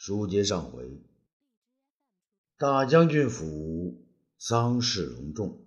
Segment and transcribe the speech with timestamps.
[0.00, 0.98] 书接上回，
[2.56, 4.02] 大将军府
[4.38, 5.58] 丧事隆重，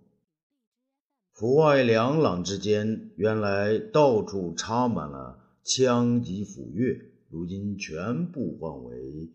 [1.34, 9.32] 府外两廊之间原来到处插满了枪戟斧钺，如今全部换为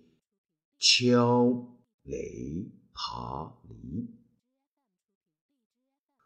[0.80, 4.10] 敲垒耙犁。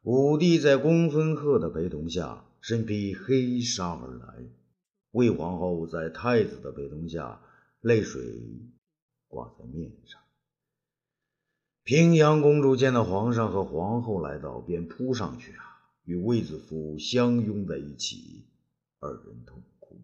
[0.03, 4.49] 武帝在公孙贺的陪同下，身披黑纱而来；
[5.11, 7.39] 魏皇后在太子的陪同下。
[7.83, 8.23] 泪水
[9.27, 10.21] 挂在面上。
[11.83, 15.65] 平阳公主见到皇上和皇后来到，便扑上去啊，
[16.05, 18.47] 与卫子夫相拥在一起，
[19.01, 20.01] 二人痛哭。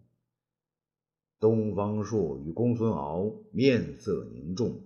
[1.39, 4.81] 东方朔与公孙敖面色凝重，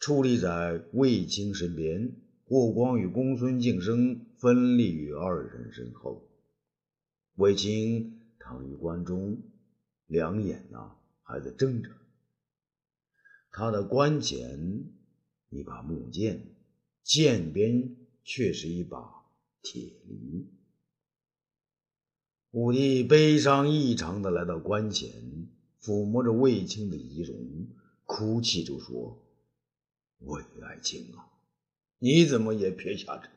[0.00, 2.12] 矗立在卫青身边。
[2.48, 6.28] 霍光与公孙敬升分立于二人身后。
[7.36, 9.38] 卫青躺于棺中，
[10.06, 11.90] 两眼呐还在睁着。
[13.58, 14.84] 他的棺前
[15.48, 16.54] 一把木剑，
[17.02, 19.24] 剑边却是一把
[19.62, 20.46] 铁犁。
[22.50, 25.48] 武帝悲伤异常的来到棺前，
[25.80, 27.68] 抚摸着卫青的遗容，
[28.04, 29.24] 哭泣着说
[30.20, 31.24] ：“卫爱卿啊，
[31.98, 33.30] 你怎么也撇下朕，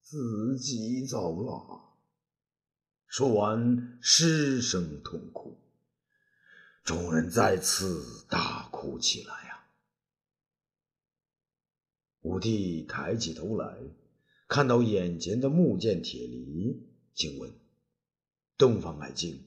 [0.00, 1.96] 自己走了？”
[3.10, 5.58] 说完，失声痛哭。
[6.84, 9.64] 众人再次大哭起来呀！
[12.20, 13.78] 武帝抬起头来，
[14.46, 17.50] 看到眼前的木剑铁犁，请问
[18.58, 19.42] ：“东方爱卿，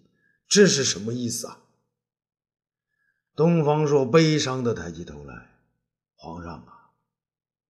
[0.48, 1.64] 这是什么意思啊？”
[3.38, 5.60] 东方朔悲伤的抬起头来
[6.18, 6.90] ：“皇上啊，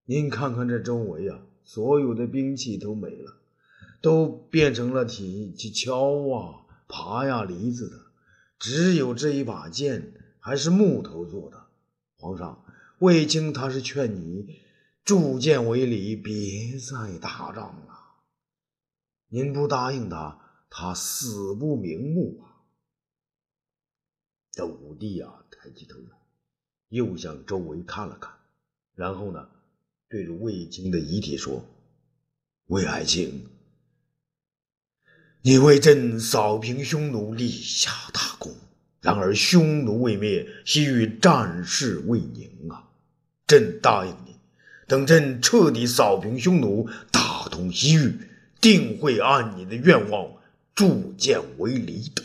[0.05, 3.41] 您看看这周围啊，所有的兵器都没了，
[4.01, 8.06] 都变成了铁去敲啊、耙呀、犁子的。”
[8.59, 11.67] 只有这一把剑还是木头做的，
[12.17, 12.65] 皇上，
[12.99, 14.61] 卫青他是劝你
[15.03, 17.99] 铸剑为礼，别再打仗了。
[19.29, 22.63] 您不答应他，他死不瞑目啊！
[24.51, 26.17] 这武帝啊，抬起头来，
[26.89, 28.33] 又向周围看了看，
[28.95, 29.49] 然后呢，
[30.09, 31.63] 对着卫青的遗体说
[32.67, 33.47] ：“魏爱卿。”
[35.47, 38.53] 你为朕扫平匈奴立下大功，
[38.99, 42.89] 然而匈奴未灭，西域战事未宁啊！
[43.47, 44.35] 朕答应你，
[44.89, 48.19] 等朕彻底扫平匈奴，打通西域，
[48.59, 50.33] 定会按你的愿望
[50.75, 52.23] 铸剑为犁的。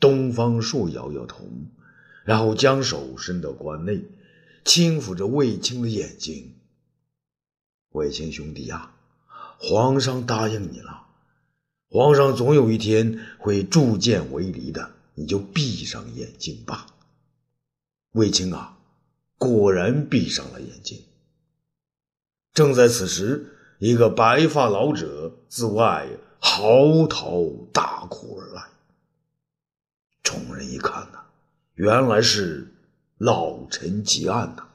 [0.00, 1.46] 东方朔摇摇头，
[2.24, 4.02] 然后将手伸到棺内，
[4.64, 6.54] 轻抚着卫青的眼睛。
[7.90, 8.92] 卫青兄弟呀，
[9.58, 11.08] 皇上答应你了。
[11.92, 16.86] 皇上总有一天会铸剑为犁的，你就闭上眼睛吧。
[18.12, 18.78] 卫青啊，
[19.36, 21.02] 果然闭上了眼睛。
[22.54, 26.06] 正在此时，一个白发老者自外
[26.38, 28.68] 嚎啕大哭而来。
[30.22, 31.18] 众人一看呐，
[31.74, 32.72] 原来是
[33.18, 34.68] 老臣吉安呐。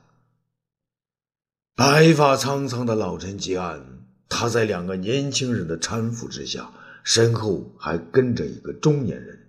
[1.75, 6.69] 白发苍苍的老臣吉安，他在两个年轻人的搀扶之下。
[7.05, 9.39] 身后还跟着一个中年人，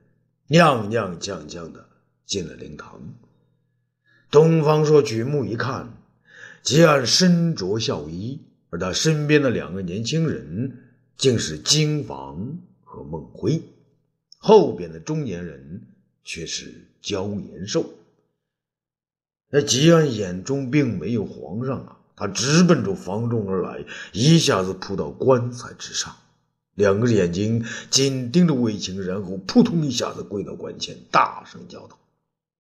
[0.50, 1.88] 踉踉跄跄的
[2.26, 3.00] 进了灵堂。
[4.30, 5.90] 东方朔举目一看，
[6.62, 10.82] 吉安身着孝衣，而他身边的两个年轻人
[11.16, 13.62] 竟是金房和孟辉，
[14.36, 15.80] 后边的中年人
[16.24, 17.88] 却是焦延寿。
[19.48, 26.14] 那吉安眼中并没有皇上啊，他直奔着房中而来，一下子扑到棺材之上。
[26.76, 31.98] 两个眼睛紧盯着卫青，然后扑通一下子跪到棺前，大声叫道：“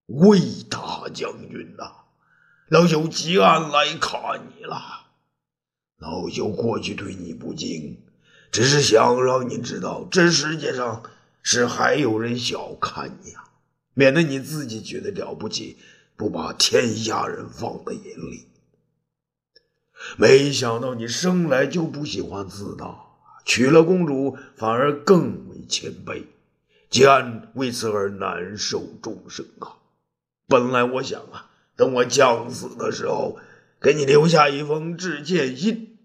[0.08, 0.40] 魏
[0.70, 1.92] 大将军呐，
[2.68, 5.04] 老朽吉安来看你了。
[5.98, 7.98] 老朽过去对你不敬，
[8.50, 11.02] 只是想让你知道，这世界上
[11.42, 13.44] 是还有人小看你啊，
[13.92, 15.76] 免得你自己觉得了不起，
[16.16, 18.46] 不把天下人放在眼里。
[20.16, 23.00] 没想到你生来就不喜欢自大。”
[23.46, 26.24] 娶了公主，反而更为谦卑，
[26.90, 29.78] 吉安为此而难受终生啊！
[30.48, 33.38] 本来我想啊，等我将死的时候，
[33.80, 35.96] 给你留下一封致歉信，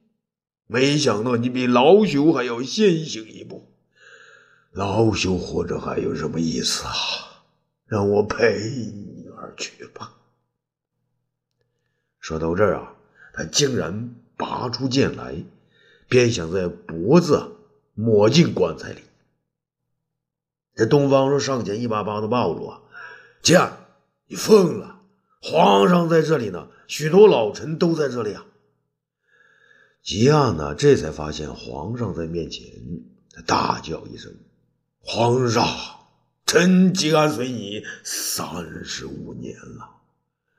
[0.67, 3.67] 没想到你比老朽还要先行一步。
[4.71, 6.93] 老朽活着还有什么意思啊？
[7.87, 10.13] 让我陪你而去吧。
[12.19, 12.93] 说到这儿啊，
[13.33, 15.43] 他竟然拔出剑来。
[16.11, 17.53] 便想在脖子
[17.93, 18.99] 抹进棺材里。
[20.75, 22.81] 这东方朔上前一把把他抱住啊，
[23.41, 23.77] 吉安，
[24.27, 24.99] 你疯了！
[25.41, 28.45] 皇上在这里呢，许多老臣都在这里啊。
[30.03, 32.65] 吉安呢，这才发现皇上在面前，
[33.31, 34.35] 他大叫一声
[34.99, 35.65] ：“皇上！
[36.45, 39.89] 臣吉安随你三十五年了，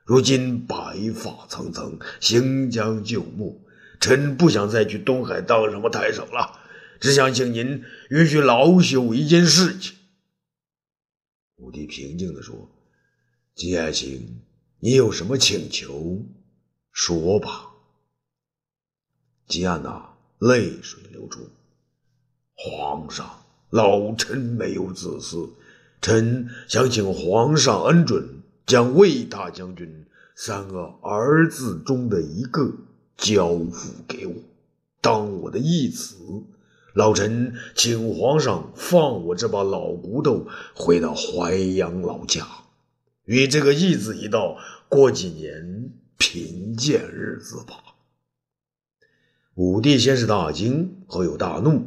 [0.04, 3.60] 如今白发苍苍，行将就木，
[4.02, 6.58] 臣不想再去东海当什么太守了，
[7.00, 9.94] 只想请您允许老朽一件事情。”
[11.56, 12.68] 武帝平静地说
[13.54, 14.42] ：“吉爱卿，
[14.80, 16.20] 你有什么请求，
[16.90, 17.70] 说吧。”
[19.46, 21.48] 吉安娜泪水流出。
[22.54, 25.50] 皇上，老臣没有子嗣，
[26.00, 32.72] 臣想请皇上恩准，将魏大将军三个儿子中的一个
[33.22, 34.34] 交付给我，
[35.00, 36.16] 当我的义子。
[36.92, 42.46] 老臣请皇上放我这把老骨头回到淮阳老家，
[43.24, 44.58] 与这个义子一道
[44.88, 47.76] 过几年贫贱日子吧。
[49.54, 51.86] 武帝先是大惊，后又大怒。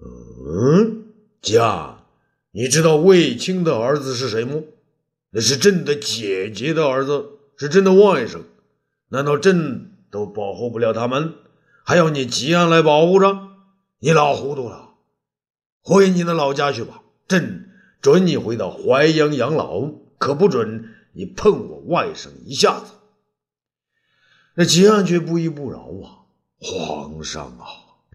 [0.00, 1.02] 嗯，
[1.42, 2.04] 家，
[2.52, 4.62] 你知道卫青的儿子是谁吗？
[5.30, 7.26] 那是朕的姐姐的儿子，
[7.58, 8.40] 是朕的外甥。
[9.10, 11.34] 难道朕都保护不了他们，
[11.84, 13.48] 还要你吉安来保护着？
[14.00, 14.90] 你老糊涂了，
[15.82, 17.02] 回你的老家去吧。
[17.26, 17.70] 朕
[18.00, 22.92] 准你回到淮阳养老，可不准你碰我外甥一下子。
[24.54, 26.26] 那吉安却不依不饶啊！
[26.60, 27.66] 皇上啊，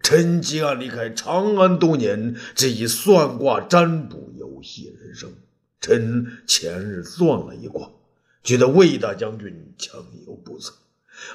[0.02, 5.32] 臣吉安离开长安多年，只以算卦占卜游戏人生。
[5.80, 7.90] 臣前日算了一卦，
[8.42, 9.94] 觉得魏大将军将
[10.26, 10.74] 有不测，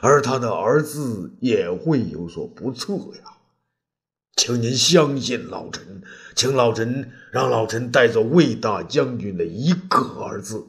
[0.02, 3.38] 而他的儿子也会有所不测呀。
[4.36, 6.02] 请您相信老臣，
[6.36, 10.66] 请老臣让老臣带走魏大将军的一个儿子，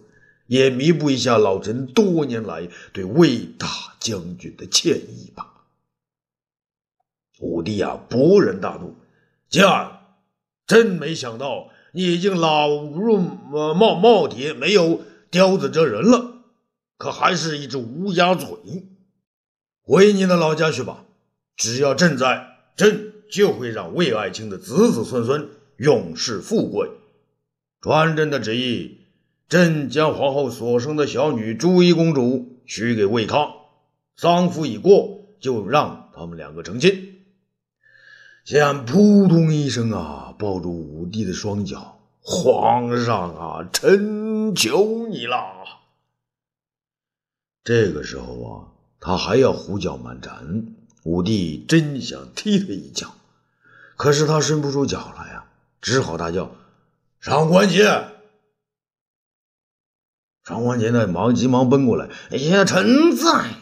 [0.47, 3.69] 也弥补一下老臣多年来对魏大
[4.01, 5.47] 将军的歉意吧。
[7.39, 8.97] 武帝啊，勃然大怒
[9.49, 9.99] ：“驾！
[10.67, 15.01] 真没想到你已经老入耄耄耋，没有
[15.31, 16.43] 雕子这人了，
[16.99, 18.49] 可还是一只乌鸦嘴。
[19.83, 21.05] 回你的老家去吧，
[21.57, 22.47] 只要朕在，
[22.77, 26.91] 朕。”就会让魏爱卿的子子孙孙永世富贵。
[27.81, 29.03] 传朕的旨意，
[29.49, 33.53] 朕将皇后所生的小女朱衣公主许给魏康，
[34.17, 37.21] 丧服已过，就让他们两个成亲。
[38.45, 45.39] 见扑通一声啊，抱住武帝的双脚，皇上啊，臣求你了。
[47.63, 48.51] 这个时候啊，
[49.01, 53.15] 他还要胡搅蛮缠，武帝真想踢他一脚。
[53.97, 55.47] 可是他伸不出脚来呀，
[55.81, 56.55] 只好大叫
[57.21, 58.05] ：“上官桀！”
[60.45, 63.55] 上官桀呢，忙急忙奔过来：“哎呀，臣在！”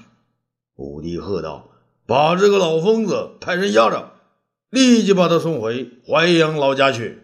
[0.77, 1.71] 武帝喝道
[2.07, 4.13] ：“把这个老疯子派人押着，
[4.71, 7.23] 立即把他送回淮阳老家去。”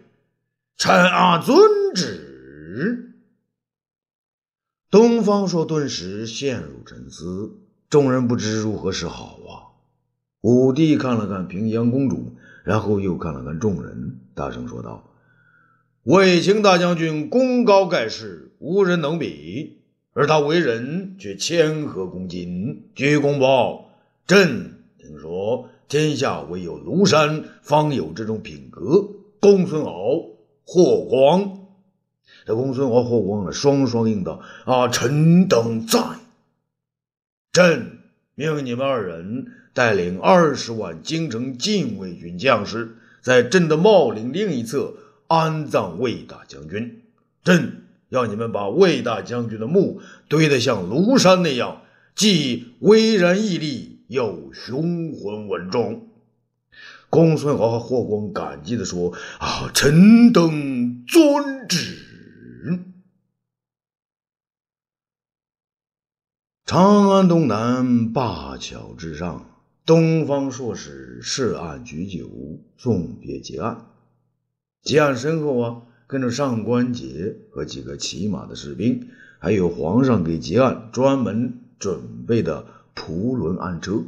[0.77, 3.13] 臣啊，遵旨。
[4.89, 7.64] 东方朔顿时陷入沉思，
[7.95, 9.71] 众人不知如何是好啊。
[10.41, 12.33] 武帝看了看平阳公主。
[12.65, 15.03] 然后又看了看众人，大声说道
[16.01, 19.77] ：“卫青大将军功高盖世，无人能比，
[20.13, 22.89] 而他为人却谦和恭谨。
[22.95, 23.91] 鞠躬报，
[24.25, 29.07] 朕听说天下唯有庐山方有这种品格。
[29.39, 30.25] 公孙敖、
[30.65, 31.59] 霍光，
[32.47, 35.99] 这公孙敖、霍光呢，双双应道：啊，臣等在。
[37.55, 37.99] 朕
[38.35, 44.93] 命你们二人。”带领二十万京城禁卫军将士，在朕的茂陵另一侧
[45.27, 47.01] 安葬魏大将军。
[47.43, 51.81] 朕要你们把魏大将军的墓堆得像庐山那样，
[52.15, 56.07] 既巍然屹立，又雄浑稳重。
[57.09, 61.97] 公孙敖和霍光感激地说：“啊，臣等遵旨。”
[66.65, 69.45] 长安东南，灞桥之上。
[69.85, 72.27] 东方朔使设案举酒，
[72.75, 73.85] 送别结案。
[74.81, 84.03] 结案身后啊，跟着上官桀和几个骑马的士兵，还有皇上给结案专门准备的蒲轮案车。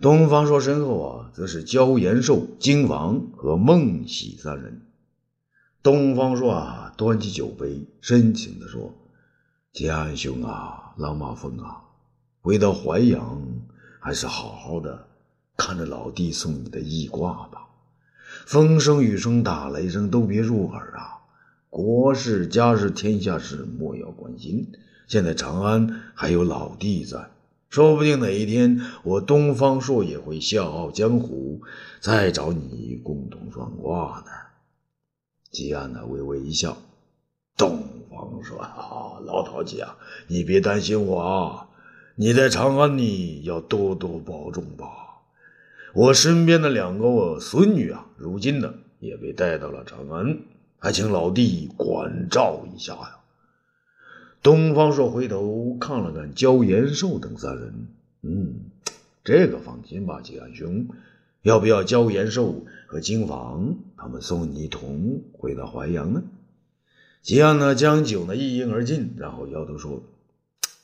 [0.00, 4.82] 东方朔身后啊，则是焦延寿、金王和孟喜三人。
[5.84, 8.92] 东方朔啊，端起酒杯，深情地说
[9.72, 11.82] ：“结案兄啊，老马峰啊，
[12.40, 13.42] 回到淮阳。”
[14.04, 15.06] 还是好好的
[15.56, 17.68] 看着老弟送你的衣挂吧，
[18.46, 21.22] 风声雨声打雷声都别入耳啊！
[21.70, 24.72] 国事家事天下事莫要关心。
[25.06, 27.30] 现在长安还有老弟在，
[27.70, 31.60] 说不定哪一天我东方朔也会笑傲江湖，
[32.00, 34.32] 再找你共同算卦呢。
[35.52, 36.76] 吉安呢微微一笑，
[37.56, 39.96] 东方说：“啊，老陶吉啊，
[40.28, 41.68] 你别担心我啊，
[42.16, 44.86] 你在长安你要多多保重吧。
[45.94, 50.38] 我身边的两个孙女啊，如今呢也被带到了长安，
[50.78, 53.18] 还请老弟关照一下呀。”
[54.42, 57.86] 东方朔回头看了看焦延寿等三人，
[58.22, 58.54] 嗯，
[59.22, 60.88] 这个放心吧，吉安兄，
[61.42, 66.22] 要不要焦延寿和金房他们送你一同回到淮阳呢？
[67.22, 70.02] 吉安呢将酒呢一饮而尽，然后摇头说：“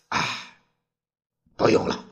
[0.09, 0.21] 哎，
[1.57, 2.05] 不用了，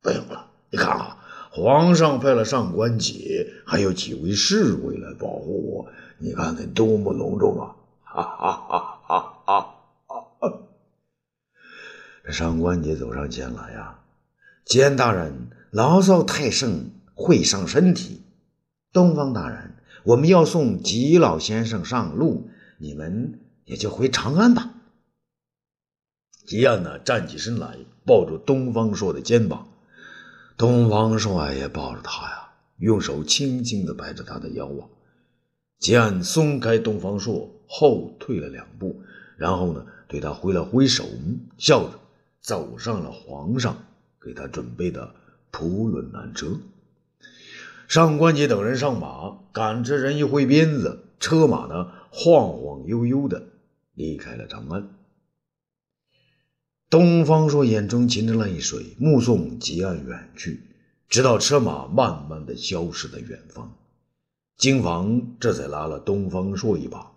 [0.00, 0.48] 不用了。
[0.70, 1.18] 你看啊，
[1.50, 7.74] 皇上派了上官桀，还有几位侍卫来保护我，你看那多么隆重啊！
[8.04, 9.74] 哈哈哈哈哈！”
[12.24, 13.98] 这上官桀走上前来呀，
[14.64, 18.22] 吉安大人，牢骚太盛会伤身体。
[18.92, 24.70] 东方大人，我们要送吉老先生上路，你们也就回长安吧。
[26.46, 29.68] 吉安呢，站起身来，抱住东方朔的肩膀。
[30.56, 34.88] 东方朔也抱着他呀，用手轻轻的拍着他的腰啊。
[35.78, 39.02] 吉安松开东方朔，后退了两步，
[39.36, 41.04] 然后呢，对他挥了挥手，
[41.58, 42.00] 笑着。
[42.42, 43.86] 走上了皇上
[44.20, 45.14] 给他准备的
[45.50, 46.60] 普轮蓝车，
[47.88, 53.46] 上官桀等人上马，赶着人一挥鞭子，车马呢晃晃悠悠的
[53.94, 54.90] 离开了长安。
[56.90, 60.60] 东方朔眼中噙着泪水，目送吉安远去，
[61.08, 63.76] 直到车马慢慢的消失在远方。
[64.56, 67.12] 金房这才拉了东方朔一把：“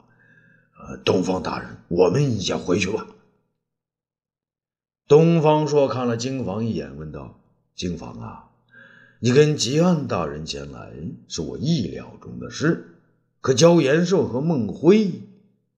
[0.80, 3.06] 呃，东方大人，我们先回去吧。”
[5.08, 7.40] 东方朔看了金房一眼，问道
[7.76, 8.50] ：“金房啊，
[9.20, 10.92] 你跟吉安大人前来
[11.28, 12.96] 是我意料中的事，
[13.42, 15.12] 可焦延寿和孟辉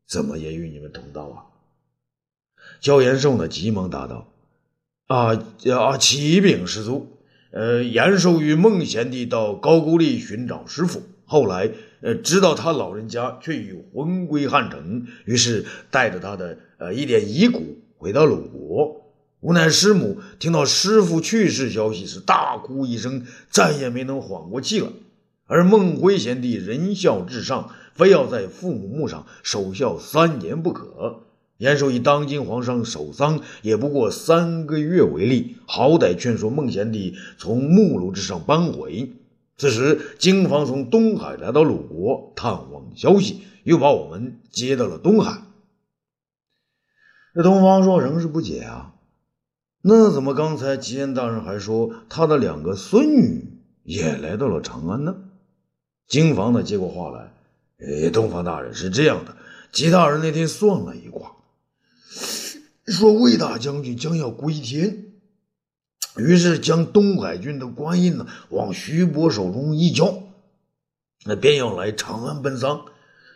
[0.10, 1.38] 怎么也与你们同道啊？”
[2.82, 4.28] 焦延寿呢，急忙答道
[5.08, 5.42] ：“啊
[5.74, 7.08] 啊，启禀师祖，
[7.52, 19.06] 呃，延寿与孟贤弟到高句丽寻找师傅，后来呃知道他老人家却已魂归汉城，于是带着他的呃一点遗骨回到鲁国。”
[19.42, 24.90] 无奈师母听到师傅去世消息时，大哭一声，再也没能缓过气来。
[25.46, 31.24] 而孟辉贤弟仁孝至上，非要在父母墓上守孝三年不可。
[31.58, 39.12] 严寿以当今皇上守丧也不过三个月为例，好歹劝说孟贤弟从木炉之上搬回。
[39.58, 45.42] 此时，京房从东海来到鲁国探望消息，又把我们接到了东海。
[47.36, 48.94] 这东方朔仍是不解啊。
[49.82, 55.16] 那怎么刚才吉安大人还说他的两个孙女也来到了长安呢？
[56.08, 57.34] 京房呢接过话来
[57.80, 59.38] ：“哎，东方大人是这样的，
[59.72, 61.32] 吉大人那天算了一卦，
[62.86, 65.06] 说魏大将军将要归天，
[66.18, 70.24] 于是将东海军的官印呢往徐伯手中一交，
[71.26, 72.86] 那便要来长安奔丧。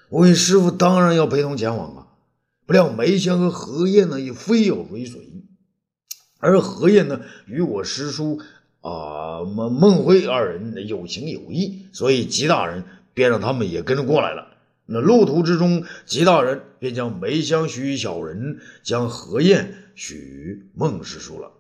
[0.10, 2.08] 魏师傅当然要陪同前往啊，
[2.66, 5.30] 不料梅香和何晏呢也非要追随。”
[6.38, 8.42] 而何晏呢，与我师叔
[8.82, 12.84] 啊孟孟辉二人有情有义，所以吉大人
[13.14, 14.48] 便让他们也跟着过来了。
[14.86, 21.52] 那路途之中，吉大人便将梅香许小人，将何晏许孟师叔了。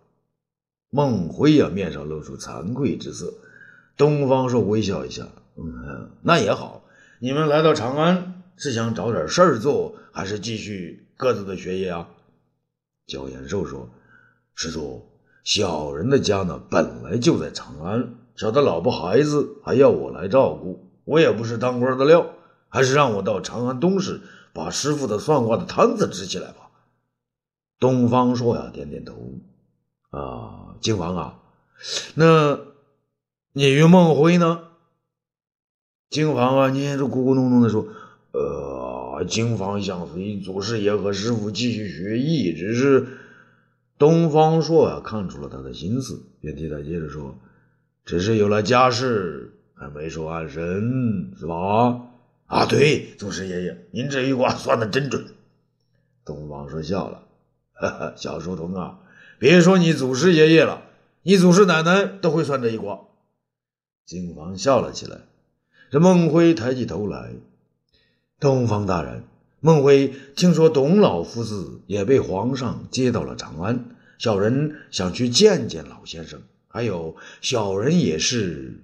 [0.89, 3.33] 孟辉呀，面上露出惭愧之色。
[3.95, 6.83] 东方朔微笑一下，嗯，那也好。
[7.19, 12.10] 你们来到长安，是想找点事儿做，还是继续各自的学业啊？
[13.07, 13.89] 焦延寿说。
[14.55, 15.07] 师祖，
[15.43, 22.33] 小人的家呢，本来就在长安，小的老婆孩子还要我来照顾，我也不是当官的料，
[22.69, 24.22] 还是让我到长安东市
[24.53, 26.69] 把师傅的算卦的摊子支起来吧。
[27.79, 29.13] 东方朔呀，点点头。
[30.10, 31.39] 啊，金王啊，
[32.15, 32.60] 那
[33.51, 34.63] 你与孟辉呢？
[36.10, 37.88] 金房啊，你这咕咕哝哝的说，
[38.31, 43.07] 呃，金房想随祖师爷和师傅继续学艺，只是。
[43.95, 47.38] 东方朔啊，看出了他的心思，便替他接着说
[48.03, 52.09] ：“只是有了家室，还没说安神，是吧？”
[52.45, 55.25] 啊，对，祖师爷爷，您这一卦算的真准。
[56.23, 57.23] 东方说笑了
[57.73, 58.99] ：“哈哈，小书童啊，
[59.39, 60.83] 别说你祖师爷爷了，
[61.23, 62.99] 你祖师奶奶都会算这一卦。”
[64.05, 65.21] 金房笑了起来。
[65.89, 67.31] 这孟辉抬起头来
[68.39, 69.23] ：“东方大人，
[69.59, 76.41] 孟辉听说董老夫子也被皇上接到了长安，小人想去见见老先生。
[76.67, 78.79] 还有小人也是。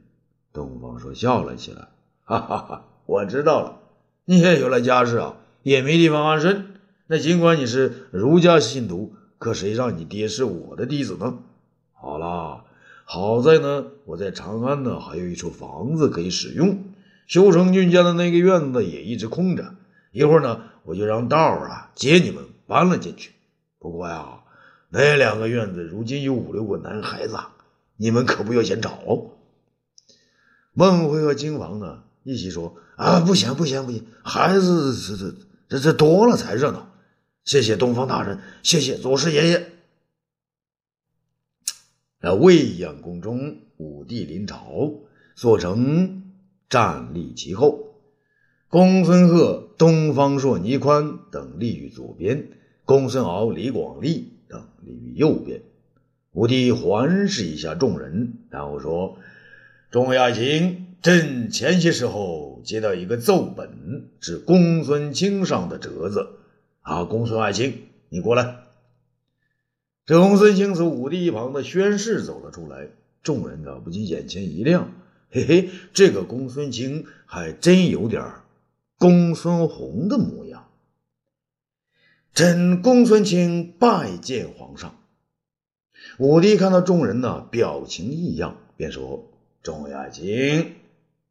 [0.52, 1.88] 东方朔笑了起来，
[2.26, 2.86] 哈哈哈！
[3.06, 3.80] 我知道了，
[4.26, 6.76] 你也有了家室啊，也没地方安身。
[7.08, 11.40] 那尽管你是儒家信徒，可谁让你爹是我的弟子呢？
[11.94, 12.64] 好啦，
[13.06, 16.84] 好在呢，我在长安呢还有一处房子可以使用。
[17.28, 19.76] 修成俊家的那个院子也一直空着，
[20.12, 23.32] 一会儿呢，我就让道儿啊接你们搬了进去。
[23.78, 24.40] 不过呀，
[24.90, 27.38] 那两个院子如今有五六个男孩子，
[27.98, 29.00] 你们可不要嫌吵。
[30.80, 35.36] 孟辉和金王呢一起说：“啊，不行不行不行，孩子这这
[35.68, 36.90] 这这多了才热闹。
[37.44, 39.74] 谢谢东方大人，谢谢祖师爷爷。”
[42.24, 44.94] 那未央宫中，武帝临朝，
[45.36, 46.24] 所成。
[46.70, 47.96] 站立其后，
[48.70, 52.52] 公孙贺、东方朔、倪宽等立于左边，
[52.86, 55.62] 公孙敖、李广利等立于右边。
[56.32, 59.18] 武帝环视一下众人，然后说
[59.92, 66.28] ：“众位爱卿，朕前些时候接到一个奏本，是公孙卿上的折子。
[66.82, 68.58] 啊，公孙爱卿，你过来。”
[70.06, 72.90] 这公孙卿从武帝一旁的宣室走了出来，
[73.24, 74.92] 众人呢不禁眼前一亮。
[75.32, 78.24] 嘿嘿，这个公孙卿还真有点
[79.00, 80.68] 公孙弘的模样。
[82.36, 84.96] 朕公孙卿拜见皇上。
[86.20, 89.29] 武帝看到众人呢表情异样，便说
[89.62, 90.76] ：“众爱卿，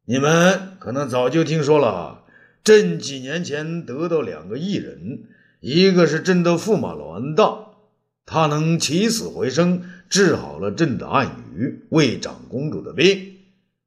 [0.05, 2.23] 你们可能早就听说了，
[2.63, 5.23] 朕几年前得到两个异人，
[5.59, 7.69] 一个是朕的驸马栾大，
[8.27, 13.33] 他能起死回生，治好了朕的爱女为长公主的病。”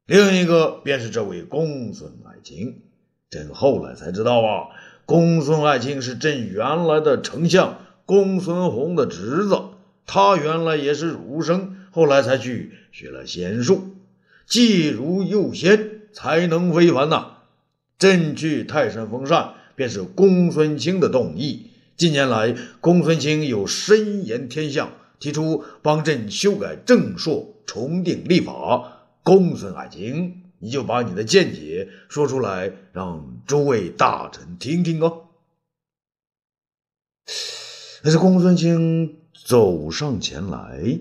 [0.05, 2.81] 另一个便是这位公孙爱卿，
[3.29, 4.67] 朕后来才知道啊，
[5.05, 9.57] 公孙爱卿是朕原来的丞相公孙弘的侄子，
[10.05, 13.95] 他原来也是儒生，后来才去学了仙术，
[14.45, 17.37] 既儒又仙，才能非凡呐。
[17.97, 21.67] 朕去泰山封禅，便是公孙卿的动议。
[21.95, 29.07] 近年来，公孙卿有深言天象，提出帮朕修改正朔，重定历法。
[29.23, 35.29] 公孙爱卿，你就把你的见解说出来，让诸位大臣听听哦。
[38.01, 40.99] 可是公孙卿走上前来，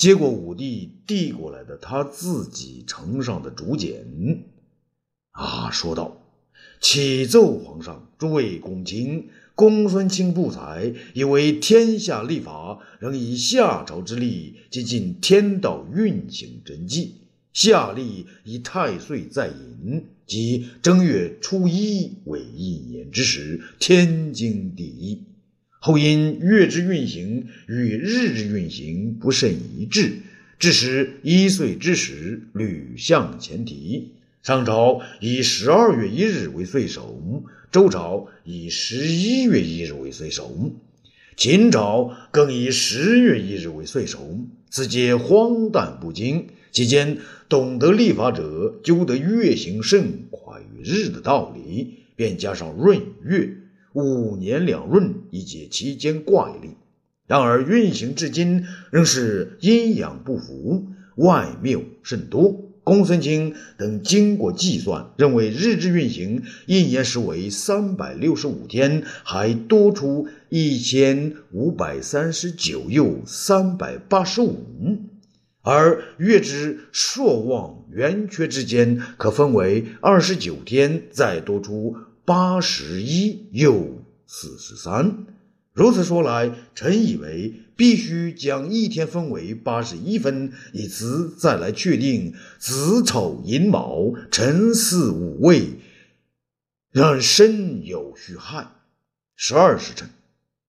[0.00, 4.46] 接过武帝递过来的他自己呈上的竹简，
[5.32, 6.16] 啊，说道
[6.80, 17.16] ：“启奏皇上，诸位公卿，公孙卿不才，以为天下立法仍以夏朝之力，接近天道运行真迹。”
[17.52, 25.24] 夏历以太岁在寅，即正月初一为一年之时，天经地义。
[25.82, 30.12] 后因月之运行与日之运行不甚一致，
[30.58, 34.12] 致使一岁之时屡向前提。
[34.42, 40.72] 商朝以十二月一日为岁首，周朝以十一月一日为岁首，
[41.34, 44.38] 秦朝更以十月一日为岁首，
[44.68, 46.48] 此皆荒诞不经。
[46.72, 53.56] 其间懂得历法者，究得月行甚快于日的道理，便加上闰月，
[53.92, 56.70] 五年两闰，以解其间怪力。
[57.26, 62.66] 然而运行至今，仍是阴阳不符，外谬甚多。
[62.82, 74.64] 公孙卿等经过计算，认为日之运行一年时为三百六十五天，还多出一千五百三十九又三百八十五。
[75.62, 81.94] 而月之朔望圆缺之间，可分为二十九天，再多出
[82.30, 85.26] 八十一又四十三。
[85.72, 95.70] 如此说来，臣以为必须将一天分为八十一分，以此再来确定子丑寅卯辰巳午未，
[96.92, 98.68] 让身有虚亥。
[99.34, 100.08] 十二时辰，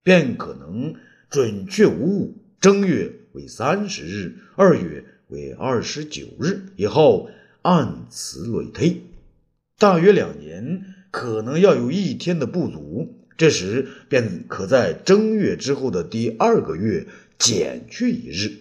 [0.02, 0.96] 便可能
[1.30, 2.38] 准确无误。
[2.60, 3.14] 正月。
[3.34, 7.30] 为三十日，二月为二十九日，以后
[7.62, 9.04] 按此类推，
[9.78, 13.14] 大约两年，可能要有一天的不足。
[13.38, 17.06] 这时便可在正月之后的第二个月
[17.38, 18.54] 减去一日，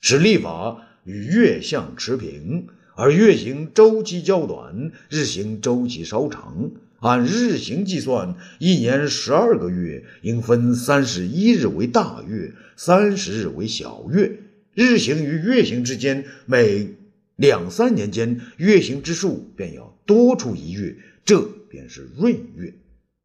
[0.00, 6.70] 使历法与月相持平，而月行周期较短，日行周期稍长。
[7.00, 14.38] 按日行计算，一年十二个月，应分三十一日为大月，三十日为小月。
[14.74, 16.88] 日行与月行之间，每
[17.36, 22.74] 两三年间，月行之数便要多出一月，这便是闰月。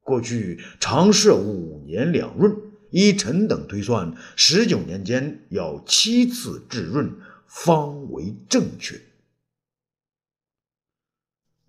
[0.01, 2.55] 过去常设五年两闰，
[2.91, 7.15] 依臣等推算，十九年间要七次至闰，
[7.47, 9.01] 方为正确。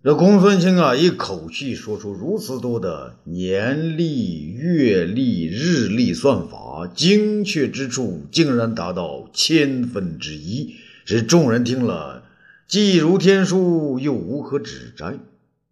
[0.03, 12.23] 这公孙卿啊，一口气说出如此多的年历、月历、日历算法，精确之处竟然达到千分之一，使众人听了
[12.67, 15.17] 既如天书，又无可指摘。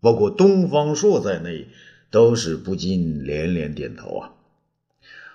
[0.01, 1.67] 包括东方朔在内，
[2.11, 4.31] 都是不禁连连点头啊。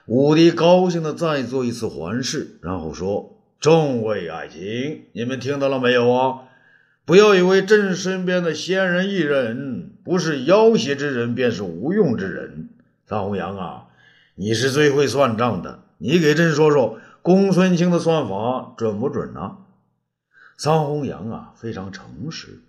[0.07, 6.43] 武帝高兴的再做一次环视，然后说：“众位爱卿，你们听到了没有啊？”
[7.07, 12.69] 不要以为朕身边的仙人一人，不是要挟之人，便是无用之人。
[13.07, 13.89] 桑弘羊啊，
[14.37, 19.57] 你是最会算账的，你给朕说说公孙卿的算法准不准呢？
[20.57, 22.61] 桑弘羊啊，非常诚实。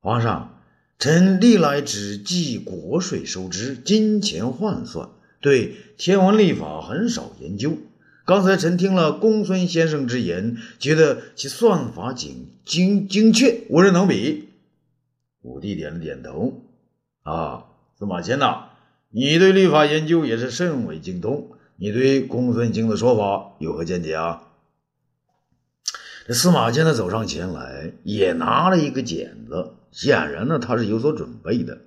[0.00, 0.57] 皇上，
[0.98, 7.78] 臣历来只记国税收支、金钱换算，对天文历法很少研究。
[8.24, 14.48] 刚才臣听了公孙先生之言，觉得其算法精精精确，无人能比。
[15.42, 16.64] 武帝点了点头。
[17.22, 18.70] 啊，司马迁呐，
[19.10, 24.47] 你对历法研究也是甚为精通，你对公孙卿的说法有何见解啊？
[26.28, 31.78] 这司马迁呢，走上前来，也拿了一个剪子，显然呢，他是有所准备的，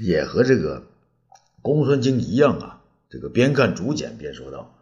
[0.00, 0.88] 也和这个
[1.62, 2.82] 公孙卿一样啊。
[3.08, 4.76] 这个边看竹简边说道。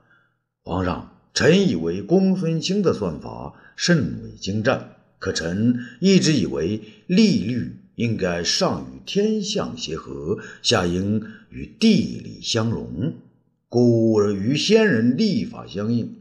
[0.63, 13.13] 皇上，臣以为公孙卿的算法甚为精湛，可臣一直以为利率应该上与天象协和，下应与地理相融，
[13.69, 16.15] 故而与先人历法相应。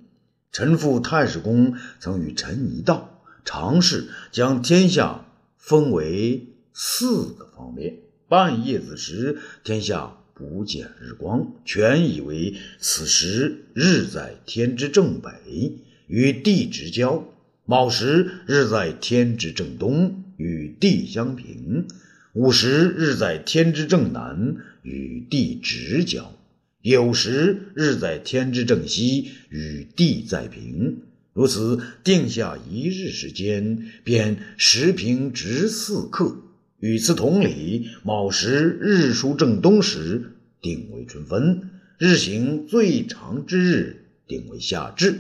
[0.52, 5.26] 臣父太史公曾与臣一道，尝试将天下
[5.58, 7.98] 分为四个方面。
[8.28, 10.14] 半夜子时，天下。
[10.40, 17.24] 不见日光，全以为此时日在天之正北，与地直交；
[17.66, 21.88] 卯时日在天之正东，与地相平；
[22.34, 26.37] 午时日在天之正南，与地直交；
[26.82, 31.02] 有时日在天之正西，与地在平。
[31.34, 36.38] 如此定下一日时间，便时平直四刻。
[36.80, 41.62] 与此同理，卯时日出正东时，定为春分；
[41.98, 45.14] 日行最长之日，定为夏至；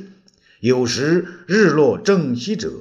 [0.59, 2.71] 有时日落正西者，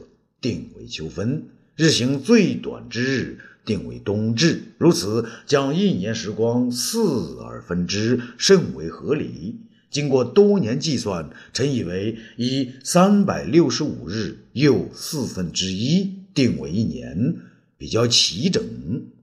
[0.40, 1.44] 定为秋分；
[1.76, 4.62] 日行最短之日，定为冬至。
[4.78, 9.60] 如此，将一年时光四而分之，甚为合理。
[9.90, 17.36] 经过多年计算，臣以为以三百六十五日又四分之一定为一年。
[17.78, 18.62] 比较齐整，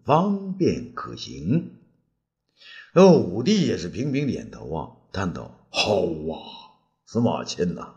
[0.03, 1.71] 方便可行。
[2.93, 6.77] 哦，武帝也是频频点头啊，叹道：“好啊，
[7.07, 7.95] 司马迁呐，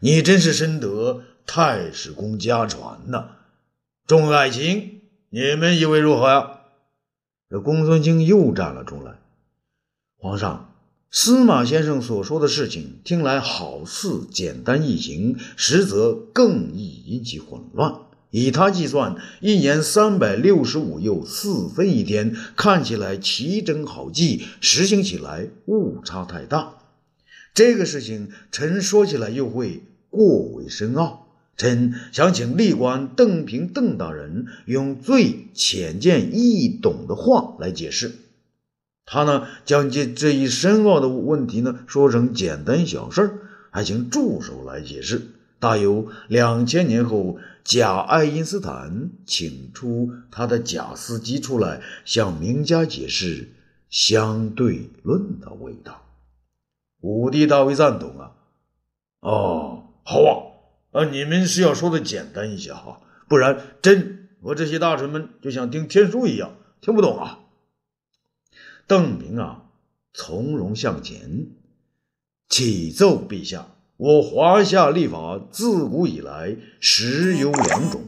[0.00, 3.32] 你真是深得太史公家传呐！”
[4.08, 4.97] 众爱卿，
[5.30, 6.60] 你们以为如何呀？
[7.50, 9.18] 这公孙卿又站了出来。
[10.16, 10.72] 皇上，
[11.10, 17.94] 司马先生所说的事情，听来好似简单易行，实则更易引起混乱。
[18.30, 26.78] 以他计算，一年三百六十五又四分一天，看起来奇真好记，实行起来误差太大。
[27.52, 31.27] 这个事情，臣说起来又会过为深奥。
[31.58, 38.14] 臣想请历官邓平邓大人用最浅见易懂的话来解释。
[39.04, 43.40] 他呢，将这这一深奥的问题呢，说成简单小事，
[43.70, 45.28] 还请助手来解释。
[45.58, 53.48] 大有两千年后，假爱因斯坦请出他的假司机出来向名家解释
[53.90, 56.02] 相对论的味道。
[57.00, 58.32] 武帝大为赞同啊！
[59.20, 60.30] 哦，好啊，
[60.92, 67.40] 啊，你们是要说的简单一些哈，不然朕和这些大臣们就像听天书一样听不懂啊。
[68.86, 69.64] 邓明啊，
[70.14, 71.48] 从容向前，
[72.48, 73.74] 启奏陛下。
[73.98, 78.00] 我华夏历法自古以来实有两种，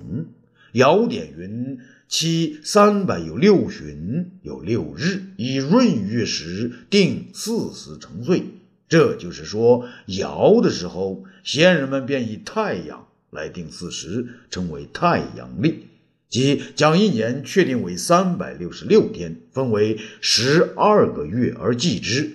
[0.75, 8.45] 尧典云：其三百有六旬，有六日，以闰月时定四时成岁。
[8.91, 15.87] 这就是说，尧的时候，先人们便以太阳来定四时，称为太阳历，
[16.29, 22.33] 即将一年确定为三百六十六天，分为十二个月而计之。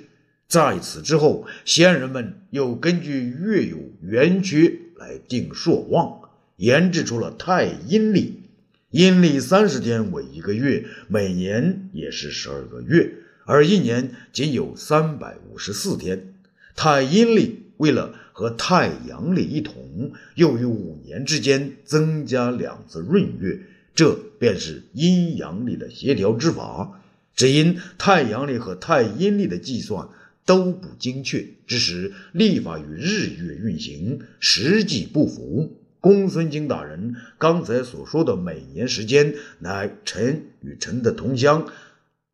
[0.47, 8.43] 在此之后，先人们又根据月有圆缺来定朔望，研制出了太阴历。
[8.91, 13.11] 阴历三十天为一个月，每年也是十二个月，
[13.43, 16.31] 而一年仅有三百五十四天。
[16.75, 23.59] 太阴历为了和太阳历一统，又于五年之间增加两次闰月，
[23.93, 27.01] 这便是阴阳历的协调之法。
[27.33, 30.07] 只因太阳历和太阴历的计算
[30.45, 35.77] 都不精确，致使历法与日月运行实际不符。
[35.99, 41.67] 公孙卿大人刚才所说的每年时间，乃臣与臣的同乡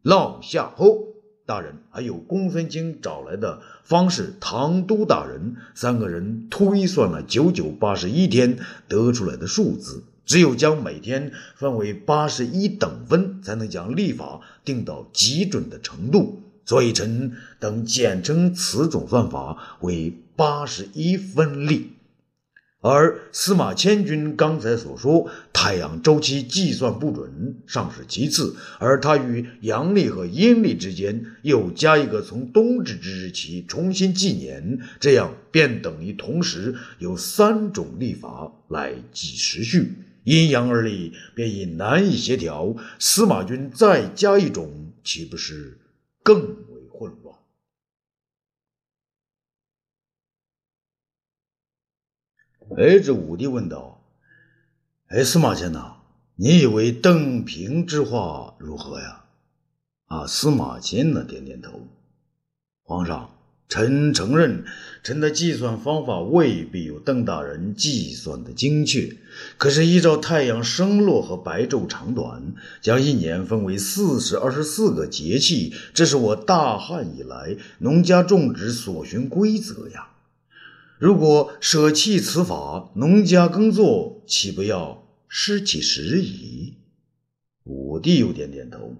[0.03, 1.10] 烙夏后。
[1.51, 10.05] 大人还有公孙卿找来的方士唐都大人，三个人推算了九九八十一天得出来的数字。
[10.25, 16.39] 只有将每天分为八十一等分，才能将历法定到极准的程度。
[16.63, 21.91] 所以臣等简称此种算法为八十一分历。
[22.83, 42.75] 而司马迁君刚才所说太阳周期计算不准尚是其次，而他与阳历和阴历之间又加一个从冬至之日起重新纪年，这样便等于同时有三种历法来计时序，阴阳二历便已难以协调。
[42.97, 45.77] 司马君再加一种，岂不是
[46.23, 46.55] 更
[52.77, 54.01] 哎，这武帝问道
[55.09, 55.95] ：“哎，司马迁呐，
[56.37, 59.25] 你以为邓平之话如何呀？”
[60.07, 61.87] 啊，司马迁呢点点头。
[62.83, 63.29] 皇上，
[63.67, 64.63] 臣承认，
[65.03, 69.17] 臣的计算方法未必有邓大人计算的精确。
[69.57, 80.10] 可是依照太阳升落和白昼长短，将一年分为四十二十四个节气，这是我大汉以来农家种植所循规则呀。
[81.01, 86.75] 如果舍弃此法，农家耕作岂不要失其时矣？
[87.63, 88.93] 武帝又点点头。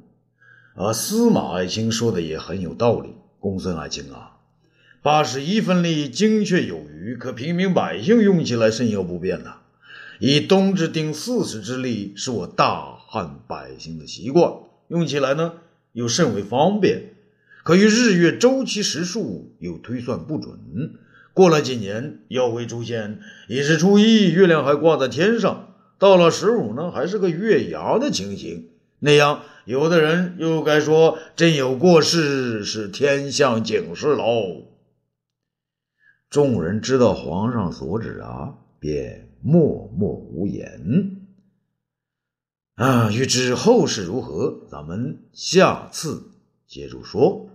[0.74, 3.14] 啊，司马爱卿说的也很有道理。
[3.40, 4.40] 公孙爱卿啊，
[5.04, 9.58] 八十一分力精确有余，可平民百姓用起来甚有不便呐。
[10.20, 14.52] 以冬至定四时之力，是我大汉百姓的习惯，
[14.88, 15.54] 用起来呢
[15.94, 17.14] 又甚为方便。
[17.64, 20.58] 可与日月周期时数又推算不准。
[21.34, 28.70] 过了几年，又会出现已是初一月亮还挂在天上，到了十五呢还是个月牙的情形。
[29.00, 34.68] 那样，有的人又该说真有过世，是天象警示喽。
[36.30, 41.18] 众人知道皇上所指啊，便默默无言。
[42.76, 46.32] 啊，欲知后事如何，咱们下次
[46.68, 47.51] 接着说。